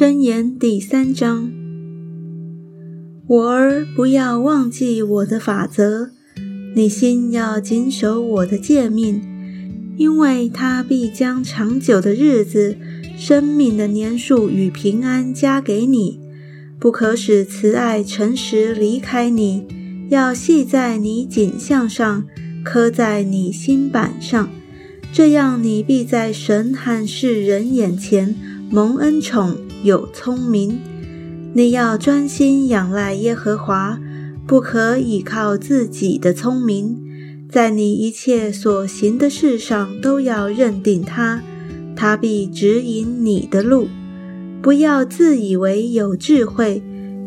[0.00, 1.52] 箴言第三章：
[3.26, 6.08] 我儿，不要忘记我的法则，
[6.74, 9.20] 你心要谨守我的诫命，
[9.98, 12.78] 因为他必将长久的日子、
[13.14, 16.18] 生命的年数与平安加给你。
[16.78, 19.66] 不可使慈爱、诚实离开你，
[20.08, 22.26] 要系在你颈项上，
[22.64, 24.48] 刻在你心板上，
[25.12, 28.34] 这样你必在神和世人眼前
[28.70, 29.58] 蒙恩宠。
[29.82, 30.78] 有聪明，
[31.54, 33.98] 你要专心仰赖耶和华，
[34.46, 36.98] 不可倚靠自己的聪明，
[37.48, 41.42] 在你一切所行的事上都要认定他，
[41.96, 43.88] 他必指引你的路。
[44.62, 46.82] 不要自以为有智慧，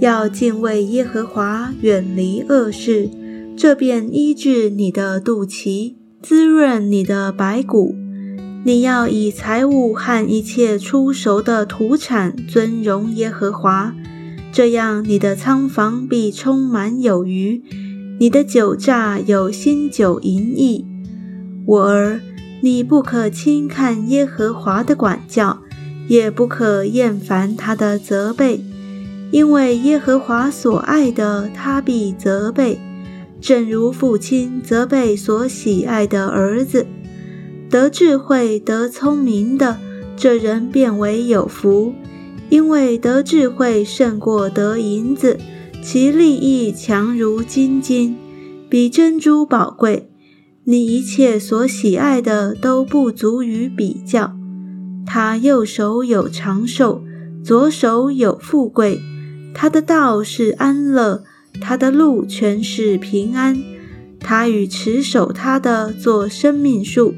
[0.00, 3.10] 要敬畏耶和华，远离恶事，
[3.56, 7.94] 这便医治你的肚脐，滋润你的白骨。
[8.64, 13.94] 你要以财物和一切出熟的土产尊荣耶和华，
[14.52, 17.62] 这样你的仓房必充满有余，
[18.18, 20.84] 你的酒榨有新酒盈溢。
[21.64, 22.20] 我儿，
[22.60, 25.60] 你不可轻看耶和华的管教，
[26.08, 28.60] 也不可厌烦他的责备，
[29.30, 32.78] 因为耶和华所爱的，他必责备，
[33.40, 36.86] 正如父亲责备所喜爱的儿子。
[37.70, 39.78] 得智慧、得聪明的
[40.16, 41.92] 这人变为有福，
[42.48, 45.38] 因为得智慧胜过得银子，
[45.82, 48.16] 其利益强如金金，
[48.70, 50.10] 比珍珠宝贵。
[50.64, 54.34] 你一切所喜爱的都不足于比较。
[55.06, 57.02] 他右手有长寿，
[57.42, 59.00] 左手有富贵。
[59.54, 61.22] 他的道是安乐，
[61.60, 63.58] 他的路全是平安。
[64.20, 67.14] 他与持守他的做生命树。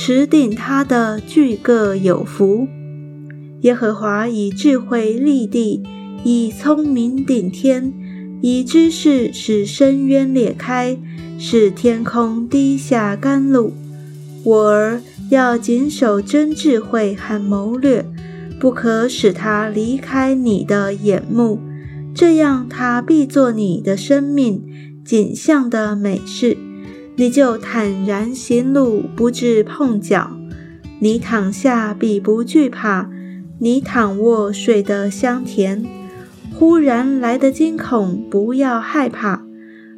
[0.00, 2.68] 持定他的巨各有福。
[3.62, 5.82] 耶和华以智慧立地，
[6.22, 7.92] 以聪明顶天，
[8.40, 10.96] 以知识使深渊裂开，
[11.36, 13.72] 使天空滴下甘露。
[14.44, 18.06] 我儿要谨守真智慧和谋略，
[18.60, 21.58] 不可使他离开你的眼目，
[22.14, 24.62] 这样他必做你的生命
[25.04, 26.56] 景象的美事。
[27.18, 30.30] 你就坦然行路，不致碰脚；
[31.00, 33.08] 你躺下必不惧怕；
[33.58, 35.84] 你躺卧睡得香甜。
[36.54, 39.40] 忽然来的惊恐，不要害怕；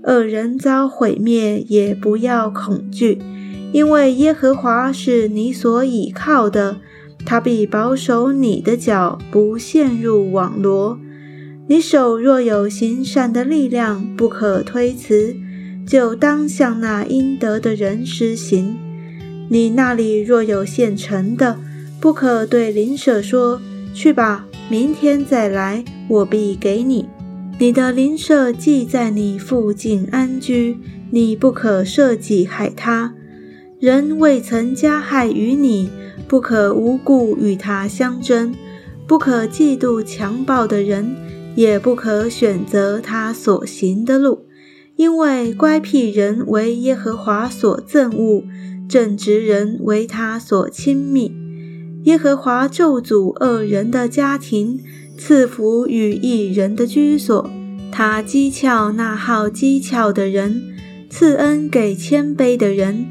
[0.04, 3.18] 恶人遭毁灭，也不要恐惧，
[3.70, 6.78] 因为耶和华是你所倚靠的，
[7.26, 10.98] 他必保守你的脚，不陷入网罗。
[11.68, 15.36] 你手若有行善的力量，不可推辞。
[15.90, 18.78] 就当向那应得的人施行。
[19.48, 21.58] 你那里若有现成的，
[22.00, 23.60] 不可对邻舍说
[23.92, 27.08] ：“去吧，明天再来，我必给你。”
[27.58, 30.78] 你的邻舍既在你附近安居，
[31.10, 33.12] 你不可设计害他。
[33.80, 35.90] 人未曾加害于你，
[36.28, 38.54] 不可无故与他相争，
[39.08, 41.16] 不可嫉妒强暴的人，
[41.56, 44.46] 也不可选择他所行的路。
[45.00, 48.44] 因为乖僻人为耶和华所憎恶，
[48.86, 51.32] 正直人为他所亲密。
[52.02, 54.78] 耶和华咒诅恶人的家庭，
[55.16, 57.50] 赐福与义人的居所。
[57.90, 60.62] 他讥诮那好讥诮的人，
[61.08, 63.06] 赐恩给谦卑的人。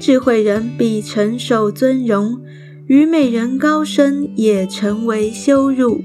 [0.00, 2.40] 智慧人必承受尊荣，
[2.86, 6.02] 愚昧人高升也成为羞辱。